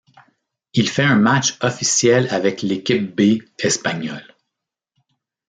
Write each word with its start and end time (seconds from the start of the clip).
Il 0.73 0.89
fait 0.89 1.03
un 1.03 1.15
match 1.17 1.59
officiel 1.61 2.27
avec 2.33 2.63
l'équipe 2.63 3.15
B 3.15 3.43
espagnole. 3.59 4.35